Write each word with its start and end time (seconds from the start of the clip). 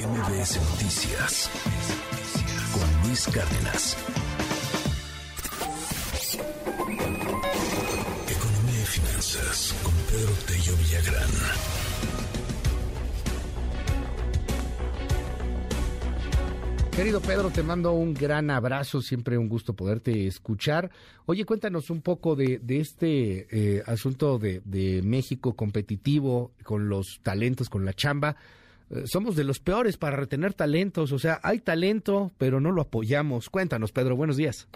MBS 0.00 0.56
Noticias 0.70 1.50
con 2.72 3.06
Luis 3.06 3.26
Cárdenas. 3.26 3.96
Economía 8.26 8.80
y 8.80 8.86
finanzas 8.86 9.74
con 9.82 9.92
Pedro 10.10 10.32
Tello 10.46 10.76
Villagrán. 10.78 11.30
Querido 16.96 17.20
Pedro, 17.20 17.50
te 17.50 17.62
mando 17.62 17.92
un 17.92 18.14
gran 18.14 18.50
abrazo, 18.50 19.02
siempre 19.02 19.36
un 19.36 19.50
gusto 19.50 19.74
poderte 19.74 20.26
escuchar. 20.26 20.90
Oye, 21.26 21.44
cuéntanos 21.44 21.90
un 21.90 22.00
poco 22.00 22.36
de, 22.36 22.62
este 22.68 23.48
eh, 23.50 23.82
asunto 23.84 24.38
de, 24.38 24.62
de, 24.64 25.02
México 25.02 25.54
competitivo 25.54 26.52
con 26.64 26.88
los 26.88 27.20
talentos, 27.22 27.68
con 27.68 27.84
la 27.84 27.92
chamba. 27.92 28.36
Eh, 28.90 29.06
somos 29.06 29.36
de 29.36 29.44
los 29.44 29.60
peores 29.60 29.96
para 29.96 30.16
retener 30.16 30.54
talentos, 30.54 31.12
o 31.12 31.18
sea, 31.18 31.38
hay 31.42 31.60
talento, 31.60 32.30
pero 32.38 32.60
no 32.60 32.72
lo 32.72 32.82
apoyamos. 32.82 33.50
Cuéntanos, 33.50 33.92
Pedro, 33.92 34.16
buenos 34.16 34.36
días. 34.36 34.68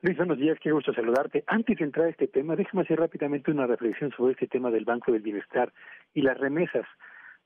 Luis, 0.00 0.16
buenos 0.16 0.38
días, 0.38 0.58
qué 0.60 0.72
gusto 0.72 0.92
saludarte. 0.92 1.44
Antes 1.46 1.78
de 1.78 1.84
entrar 1.84 2.06
a 2.06 2.10
este 2.10 2.26
tema, 2.26 2.56
déjame 2.56 2.82
hacer 2.82 2.98
rápidamente 2.98 3.50
una 3.50 3.66
reflexión 3.66 4.10
sobre 4.16 4.32
este 4.32 4.48
tema 4.48 4.70
del 4.70 4.84
Banco 4.84 5.12
del 5.12 5.22
Bienestar 5.22 5.72
y 6.12 6.22
las 6.22 6.38
remesas. 6.38 6.84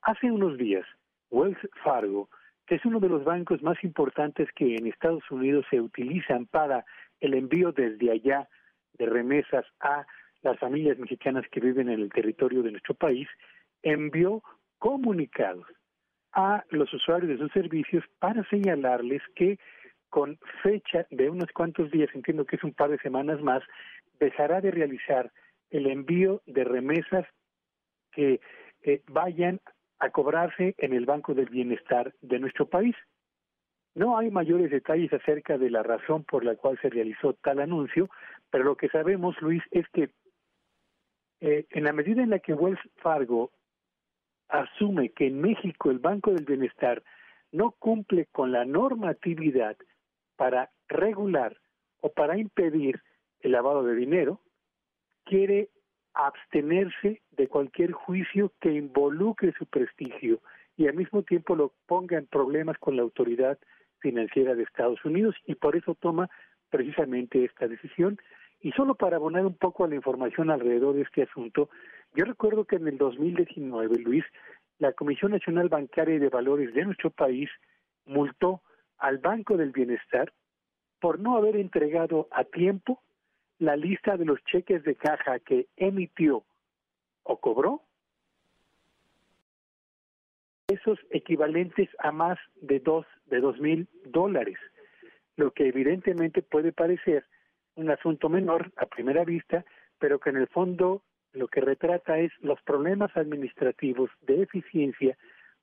Hace 0.03 0.31
unos 0.31 0.57
días, 0.57 0.87
Wells 1.31 1.59
Fargo 1.85 2.29
que 2.67 2.75
es 2.75 2.85
uno 2.85 3.01
de 3.01 3.09
los 3.09 3.25
bancos 3.25 3.63
más 3.63 3.83
importantes 3.85 4.49
que 4.55 4.75
en 4.75 4.87
Estados 4.87 5.23
Unidos 5.31 5.65
se 5.71 5.81
utilizan 5.81 6.47
para 6.47 6.85
el 7.21 7.35
envío 7.35 7.73
desde 7.73 8.11
allá 8.11 8.49
de 8.99 9.07
remesas 9.07 9.65
a 9.81 10.07
las 10.43 10.59
familias 10.59 10.99
mexicanas 10.99 11.45
que 11.51 11.61
viven 11.61 11.89
en 11.89 12.01
el 12.01 12.13
territorio 12.13 12.63
de 12.63 12.73
nuestro 12.73 12.95
país, 12.95 13.29
envió 13.83 14.43
comunicados 14.79 15.67
a 16.33 16.65
los 16.71 16.93
usuarios 16.93 17.31
de 17.31 17.39
sus 17.39 17.53
servicios 17.53 18.05
para 18.19 18.45
señalarles 18.49 19.23
que 19.35 19.59
con 20.09 20.39
fecha 20.63 21.07
de 21.11 21.29
unos 21.29 21.51
cuantos 21.53 21.91
días, 21.91 22.09
entiendo 22.15 22.45
que 22.45 22.57
es 22.57 22.65
un 22.65 22.73
par 22.73 22.91
de 22.91 22.99
semanas 22.99 23.41
más, 23.43 23.63
dejará 24.19 24.61
de 24.61 24.71
realizar 24.71 25.31
el 25.71 25.87
envío 25.87 26.43
de 26.47 26.65
remesas 26.65 27.27
que 28.13 28.41
eh, 28.83 29.03
vayan 29.09 29.61
a 29.99 30.11
cobrarse 30.11 30.75
en 30.79 30.93
el 30.93 31.07
Banco 31.07 31.35
del 31.35 31.49
Bienestar 31.49 32.15
de 32.21 32.39
nuestro 32.39 32.67
país. 32.67 32.95
No 33.95 34.19
hay 34.19 34.31
mayores 34.31 34.71
detalles 34.71 35.13
acerca 35.13 35.57
de 35.59 35.71
la 35.71 35.83
razón 35.83 36.25
por 36.25 36.45
la 36.45 36.55
cual 36.57 36.79
se 36.81 36.91
realizó 36.91 37.33
tal 37.35 37.61
anuncio, 37.61 38.11
pero 38.51 38.65
lo 38.65 38.77
que 38.77 38.89
sabemos, 38.89 39.41
Luis, 39.41 39.63
es 39.71 39.89
que 39.89 40.11
eh, 41.41 41.67
en 41.71 41.85
la 41.85 41.93
medida 41.93 42.23
en 42.23 42.31
la 42.31 42.39
que 42.39 42.55
Wells 42.55 42.81
Fargo 42.97 43.53
asume 44.49 45.11
que 45.11 45.27
en 45.27 45.41
México 45.41 45.91
el 45.91 45.99
Banco 45.99 46.33
del 46.33 46.45
Bienestar 46.45 47.03
no 47.53 47.73
cumple 47.73 48.27
con 48.33 48.53
la 48.53 48.65
normatividad 48.65 49.77
para 50.37 50.71
regular 50.89 51.57
o 52.01 52.13
para 52.13 52.39
impedir 52.39 53.03
el 53.41 53.53
lavado 53.53 53.83
de 53.85 53.95
dinero, 53.95 54.41
quiere 55.25 55.71
abstenerse 56.15 57.23
de 57.31 57.49
cualquier 57.49 57.93
juicio 57.93 58.53
que 58.61 58.73
involucre 58.73 59.53
su 59.59 59.67
prestigio 59.67 60.41
y 60.77 60.87
al 60.87 60.95
mismo 60.95 61.23
tiempo 61.23 61.55
lo 61.55 61.73
ponga 61.87 62.19
en 62.19 62.27
problemas 62.27 62.79
con 62.79 62.97
la 62.97 63.03
autoridad 63.03 63.59
financiera 63.99 64.55
de 64.55 64.63
Estados 64.63 65.05
Unidos 65.05 65.35
y 65.47 65.55
por 65.55 65.77
eso 65.77 65.95
toma 65.95 66.29
precisamente 66.71 67.45
esta 67.45 67.67
decisión. 67.69 68.19
Y 68.61 68.73
solo 68.73 68.95
para 68.95 69.17
abonar 69.17 69.45
un 69.47 69.55
poco 69.55 69.85
a 69.85 69.89
la 69.89 69.95
información 69.95 70.51
alrededor 70.51 70.95
de 70.95 71.03
este 71.03 71.23
asunto, 71.23 71.69
yo 72.15 72.25
recuerdo 72.25 72.65
que 72.65 72.77
en 72.77 72.89
el 72.89 72.99
2019, 72.99 73.99
Luis, 73.99 74.25
la 74.79 74.93
Comisión 74.93 75.33
Nacional 75.33 75.69
Bancaria 75.69 76.17
y 76.17 76.19
de 76.19 76.29
Valores 76.29 76.73
de 76.75 76.85
nuestro 76.85 77.11
país 77.11 77.51
multó 78.05 78.63
al 78.99 79.19
Banco 79.19 79.57
del 79.57 79.73
Bienestar 79.73 80.33
por 81.01 81.21
no 81.21 81.37
haber 81.37 81.57
entregado 81.57 82.29
a 82.31 82.45
tiempo 82.45 83.03
la 83.59 83.77
lista 83.77 84.17
de 84.17 84.25
los 84.25 84.43
cheques 84.45 84.83
de 84.85 84.95
caja 84.95 85.39
que 85.41 85.67
emitió 85.77 86.45
o 87.23 87.39
cobró, 87.39 87.83
esos 90.69 90.99
equivalentes 91.11 91.89
a 91.99 92.13
más 92.13 92.39
de 92.61 92.81
dos 92.81 93.07
de 93.27 93.41
dos 93.41 93.59
mil 93.61 93.89
dólares, 94.05 94.59
lo 95.37 95.53
que 95.53 95.69
evidentemente 95.69 96.43
puede 96.43 96.73
parecer 96.73 97.25
un 97.77 97.91
asunto 97.91 98.29
menor 98.29 98.73
a 98.77 98.87
primera 98.87 99.25
vista, 99.25 99.65
pero 99.99 100.19
que 100.19 100.31
en 100.31 100.37
el 100.37 100.49
fondo 100.49 101.03
lo 101.33 101.49
que 101.49 101.61
retrata 101.61 102.19
es 102.19 102.33
los 102.41 102.61
problemas 102.63 103.15
administrativos 103.17 104.11
de 104.23 104.43
eficiencia 104.43 105.17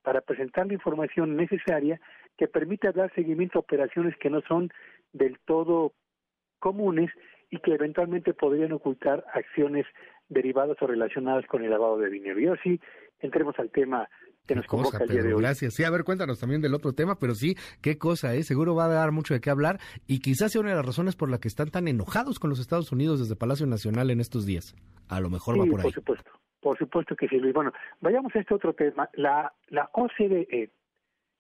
para 0.04 0.22
presentar 0.22 0.68
la 0.68 0.74
información 0.74 1.36
necesaria 1.36 2.00
que 2.38 2.48
permita 2.48 2.92
dar 2.92 3.14
seguimiento 3.14 3.58
a 3.58 3.62
operaciones 3.62 4.16
que 4.18 4.30
no 4.30 4.42
son 4.42 4.72
del 5.12 5.40
todo 5.46 5.94
comunes 6.60 7.10
y 7.50 7.60
que 7.60 7.74
eventualmente 7.74 8.34
podrían 8.34 8.72
ocultar 8.72 9.26
acciones 9.34 9.86
derivadas 10.30 10.78
o 10.82 10.88
relacionadas 10.88 11.46
con 11.46 11.64
el 11.64 11.70
lavado 11.70 11.98
de 11.98 12.10
dinero. 12.10 12.40
Y 12.40 12.48
así 12.48 12.82
entremos 13.20 13.58
al 13.60 13.70
tema 13.70 14.10
que 14.48 14.56
nos 14.56 14.68
convoca 14.68 15.04
el 15.04 15.10
día 15.10 15.24
de 15.24 15.34
hoy. 15.34 15.42
Gracias. 15.42 15.74
Sí, 15.74 15.84
a 15.84 15.90
ver, 15.90 16.04
cuéntanos 16.04 16.40
también 16.40 16.62
del 16.62 16.74
otro 16.74 16.94
tema, 16.94 17.18
pero 17.18 17.34
sí, 17.36 17.56
qué 17.82 17.98
cosa, 17.98 18.36
¿eh? 18.36 18.44
Seguro 18.44 18.76
va 18.76 18.86
a 18.86 18.90
dar 18.90 19.12
mucho 19.12 19.34
de 19.34 19.42
qué 19.42 19.50
hablar 19.50 19.80
y 20.08 20.20
quizás 20.20 20.52
sea 20.52 20.62
una 20.62 20.72
de 20.72 20.76
las 20.76 20.86
razones 20.86 21.16
por 21.16 21.30
las 21.30 21.40
que 21.40 21.48
están 21.48 21.70
tan 21.70 21.88
enojados 21.88 22.40
con 22.40 22.50
los 22.50 22.60
Estados 22.60 22.92
Unidos 22.92 23.20
desde 23.20 23.36
Palacio 23.36 23.66
Nacional 23.66 24.10
en 24.10 24.20
estos 24.20 24.46
días. 24.46 24.76
A 25.08 25.20
lo 25.20 25.30
mejor 25.30 25.60
va 25.60 25.66
por 25.66 25.80
ahí. 25.80 25.84
por 25.84 25.94
supuesto. 25.94 26.32
Por 26.60 26.78
supuesto 26.78 27.16
que 27.16 27.28
sí, 27.28 27.38
Luis. 27.38 27.54
Bueno, 27.54 27.74
vayamos 28.00 28.34
a 28.36 28.40
este 28.40 28.54
otro 28.54 28.74
tema. 28.74 29.10
La, 29.14 29.54
la 29.68 29.90
OCDE, 29.94 30.70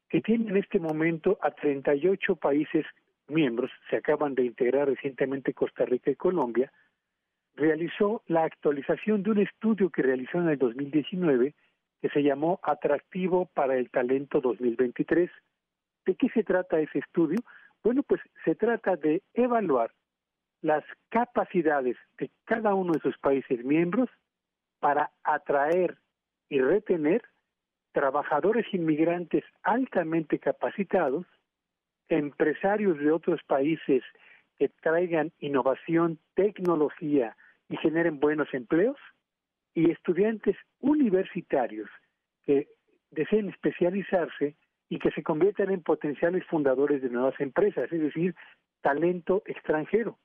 que 0.09 0.21
tiene 0.21 0.49
en 0.49 0.57
este 0.57 0.79
momento 0.79 1.37
a 1.41 1.51
38 1.51 2.35
países 2.35 2.85
miembros, 3.29 3.71
se 3.89 3.95
acaban 3.97 4.35
de 4.35 4.43
integrar 4.43 4.89
recientemente 4.89 5.53
Costa 5.53 5.85
Rica 5.85 6.11
y 6.11 6.15
Colombia, 6.15 6.71
realizó 7.55 8.21
la 8.27 8.43
actualización 8.43 9.23
de 9.23 9.31
un 9.31 9.39
estudio 9.39 9.89
que 9.89 10.01
realizó 10.01 10.39
en 10.39 10.49
el 10.49 10.57
2019 10.57 11.53
que 12.03 12.09
se 12.09 12.21
llamó 12.21 12.59
Atractivo 12.63 13.45
para 13.53 13.77
el 13.77 13.89
Talento 13.89 14.41
2023. 14.41 15.31
¿De 16.05 16.15
qué 16.15 16.27
se 16.33 16.43
trata 16.43 16.81
ese 16.81 16.99
estudio? 16.99 17.39
Bueno, 17.81 18.03
pues 18.03 18.19
se 18.43 18.55
trata 18.55 18.97
de 18.97 19.23
evaluar 19.33 19.89
las 20.61 20.83
capacidades 21.07 21.95
de 22.17 22.29
cada 22.43 22.75
uno 22.75 22.91
de 22.91 22.99
sus 22.99 23.17
países 23.19 23.63
miembros 23.63 24.09
para 24.81 25.11
atraer 25.23 25.95
y 26.49 26.59
retener 26.59 27.23
trabajadores 27.93 28.65
inmigrantes 28.73 29.45
altamente 29.61 30.39
capacitados 30.39 31.25
empresarios 32.09 32.99
de 32.99 33.13
otros 33.13 33.39
países 33.47 34.03
que 34.57 34.67
traigan 34.67 35.31
innovación, 35.39 36.19
tecnología 36.35 37.37
y 37.69 37.77
generen 37.77 38.19
buenos 38.19 38.53
empleos, 38.53 38.97
y 39.73 39.91
estudiantes 39.91 40.55
universitarios 40.79 41.89
que 42.43 42.67
deseen 43.11 43.49
especializarse 43.49 44.55
y 44.89 44.99
que 44.99 45.11
se 45.11 45.23
conviertan 45.23 45.71
en 45.71 45.81
potenciales 45.81 46.45
fundadores 46.45 47.01
de 47.01 47.09
nuevas 47.09 47.39
empresas, 47.39 47.91
es 47.91 48.01
decir, 48.01 48.35
talento 48.81 49.41
extranjero. 49.45 50.19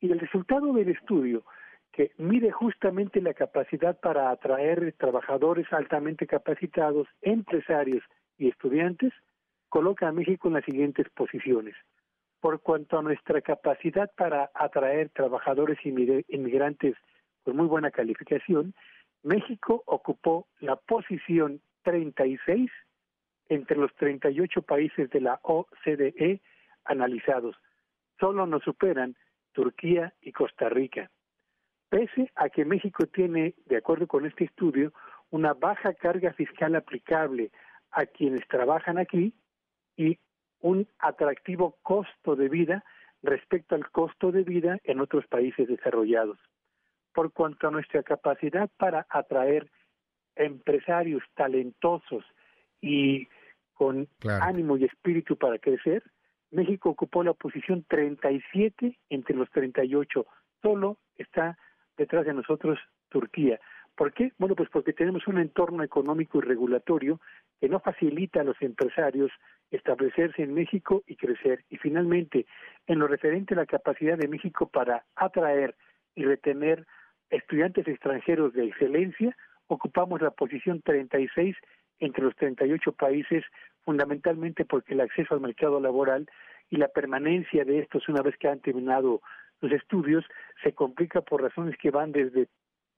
Y 0.00 0.12
el 0.12 0.20
resultado 0.20 0.72
del 0.72 0.90
estudio, 0.90 1.44
que 1.92 2.12
mide 2.18 2.52
justamente 2.52 3.20
la 3.20 3.34
capacidad 3.34 3.98
para 3.98 4.30
atraer 4.30 4.94
trabajadores 4.96 5.66
altamente 5.72 6.26
capacitados, 6.26 7.08
empresarios 7.20 8.04
y 8.38 8.48
estudiantes, 8.48 9.12
coloca 9.68 10.08
a 10.08 10.12
México 10.12 10.48
en 10.48 10.54
las 10.54 10.64
siguientes 10.64 11.08
posiciones. 11.10 11.74
Por 12.40 12.60
cuanto 12.60 12.98
a 12.98 13.02
nuestra 13.02 13.40
capacidad 13.40 14.10
para 14.16 14.50
atraer 14.54 15.10
trabajadores 15.10 15.78
inmigrantes 15.84 16.94
con 17.44 17.56
muy 17.56 17.66
buena 17.66 17.90
calificación, 17.90 18.74
México 19.22 19.82
ocupó 19.86 20.46
la 20.60 20.76
posición 20.76 21.60
36 21.82 22.70
entre 23.48 23.76
los 23.76 23.94
38 23.96 24.62
países 24.62 25.10
de 25.10 25.20
la 25.20 25.40
OCDE 25.42 26.40
analizados. 26.84 27.56
Solo 28.18 28.46
nos 28.46 28.62
superan 28.62 29.16
Turquía 29.52 30.14
y 30.20 30.32
Costa 30.32 30.68
Rica. 30.68 31.10
Pese 31.88 32.30
a 32.36 32.48
que 32.48 32.64
México 32.64 33.06
tiene, 33.06 33.54
de 33.66 33.76
acuerdo 33.76 34.06
con 34.06 34.24
este 34.24 34.44
estudio, 34.44 34.92
una 35.30 35.54
baja 35.54 35.92
carga 35.94 36.32
fiscal 36.32 36.76
aplicable 36.76 37.50
a 37.90 38.06
quienes 38.06 38.46
trabajan 38.46 38.98
aquí, 38.98 39.34
y 39.96 40.18
un 40.60 40.86
atractivo 40.98 41.76
costo 41.82 42.36
de 42.36 42.48
vida 42.48 42.84
respecto 43.22 43.74
al 43.74 43.90
costo 43.90 44.32
de 44.32 44.44
vida 44.44 44.78
en 44.84 45.00
otros 45.00 45.26
países 45.26 45.68
desarrollados. 45.68 46.38
Por 47.12 47.32
cuanto 47.32 47.68
a 47.68 47.70
nuestra 47.70 48.02
capacidad 48.02 48.70
para 48.76 49.06
atraer 49.08 49.70
empresarios 50.36 51.22
talentosos 51.34 52.24
y 52.80 53.28
con 53.74 54.08
ánimo 54.42 54.76
y 54.76 54.84
espíritu 54.84 55.36
para 55.36 55.58
crecer, 55.58 56.02
México 56.50 56.90
ocupó 56.90 57.22
la 57.22 57.32
posición 57.32 57.84
37 57.88 58.98
entre 59.08 59.36
los 59.36 59.50
38. 59.50 60.26
Solo 60.62 60.98
está 61.16 61.56
detrás 61.96 62.26
de 62.26 62.34
nosotros 62.34 62.78
Turquía. 63.08 63.60
¿Por 63.94 64.12
qué? 64.12 64.32
Bueno, 64.38 64.54
pues 64.54 64.68
porque 64.70 64.92
tenemos 64.92 65.26
un 65.26 65.38
entorno 65.38 65.82
económico 65.82 66.38
y 66.38 66.42
regulatorio 66.42 67.20
que 67.60 67.68
no 67.68 67.80
facilita 67.80 68.40
a 68.40 68.44
los 68.44 68.60
empresarios 68.62 69.30
establecerse 69.70 70.42
en 70.42 70.54
México 70.54 71.02
y 71.06 71.16
crecer. 71.16 71.64
Y 71.68 71.76
finalmente, 71.76 72.46
en 72.86 72.98
lo 72.98 73.06
referente 73.06 73.54
a 73.54 73.58
la 73.58 73.66
capacidad 73.66 74.16
de 74.16 74.28
México 74.28 74.68
para 74.68 75.04
atraer 75.16 75.76
y 76.14 76.24
retener 76.24 76.86
estudiantes 77.30 77.86
extranjeros 77.86 78.52
de 78.52 78.66
excelencia, 78.66 79.36
ocupamos 79.66 80.20
la 80.20 80.30
posición 80.30 80.82
36 80.82 81.56
entre 82.00 82.24
los 82.24 82.34
38 82.36 82.92
países, 82.92 83.44
fundamentalmente 83.84 84.64
porque 84.64 84.94
el 84.94 85.00
acceso 85.00 85.34
al 85.34 85.40
mercado 85.40 85.80
laboral 85.80 86.28
y 86.70 86.76
la 86.76 86.88
permanencia 86.88 87.64
de 87.64 87.80
estos 87.80 88.08
una 88.08 88.22
vez 88.22 88.36
que 88.38 88.48
han 88.48 88.60
terminado 88.60 89.20
los 89.60 89.72
estudios 89.72 90.24
se 90.62 90.72
complica 90.72 91.20
por 91.20 91.42
razones 91.42 91.76
que 91.76 91.90
van 91.90 92.12
desde 92.12 92.48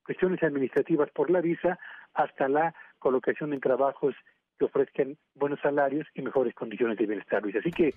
cuestiones 0.04 0.42
administrativas 0.42 1.10
por 1.10 1.30
la 1.30 1.40
visa 1.40 1.78
hasta 2.14 2.48
la 2.48 2.74
colocación 2.98 3.52
en 3.52 3.60
trabajos 3.60 4.14
que 4.58 4.64
ofrezcan 4.64 5.16
buenos 5.34 5.60
salarios 5.60 6.06
y 6.14 6.22
mejores 6.22 6.54
condiciones 6.54 6.98
de 6.98 7.06
bienestar. 7.06 7.42
Así 7.58 7.70
que 7.70 7.94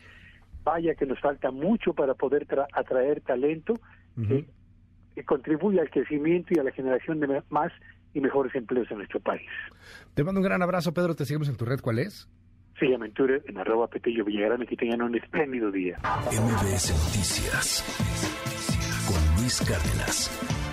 vaya 0.63 0.95
que 0.95 1.05
nos 1.05 1.19
falta 1.19 1.51
mucho 1.51 1.93
para 1.93 2.15
poder 2.15 2.47
atraer 2.73 3.21
talento 3.21 3.75
que, 4.27 4.45
que 5.15 5.23
contribuya 5.23 5.81
al 5.81 5.89
crecimiento 5.89 6.53
y 6.53 6.59
a 6.59 6.63
la 6.63 6.71
generación 6.71 7.19
de 7.19 7.27
más 7.49 7.71
y 8.13 8.19
mejores 8.21 8.53
empleos 8.55 8.89
en 8.91 8.97
nuestro 8.97 9.19
país. 9.19 9.49
Te 10.13 10.23
mando 10.23 10.39
un 10.39 10.45
gran 10.45 10.61
abrazo, 10.61 10.93
Pedro. 10.93 11.15
Te 11.15 11.25
seguimos 11.25 11.49
en 11.49 11.57
tu 11.57 11.65
red. 11.65 11.79
¿Cuál 11.81 11.99
es? 11.99 12.29
Se 12.79 12.87
llama 12.87 13.05
en 13.05 13.13
en 13.47 13.57
arroba 13.57 13.87
Petello 13.87 14.25
Villagrán 14.25 14.61
y 14.63 14.67
que 14.67 14.75
tengan 14.75 15.01
un 15.01 15.15
espléndido 15.15 15.71
día. 15.71 15.97
MBS 16.31 16.91
Noticias 16.91 17.83
con 19.07 19.41
Luis 19.41 19.61
Cárdenas. 19.61 20.64